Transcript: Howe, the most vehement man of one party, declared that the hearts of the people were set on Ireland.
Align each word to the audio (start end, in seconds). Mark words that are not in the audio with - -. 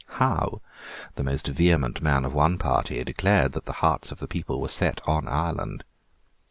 Howe, 0.17 0.61
the 1.13 1.23
most 1.23 1.45
vehement 1.45 2.01
man 2.01 2.25
of 2.25 2.33
one 2.33 2.57
party, 2.57 3.03
declared 3.03 3.51
that 3.51 3.65
the 3.67 3.71
hearts 3.85 4.11
of 4.11 4.17
the 4.17 4.27
people 4.27 4.59
were 4.59 4.67
set 4.67 4.99
on 5.07 5.27
Ireland. 5.27 5.83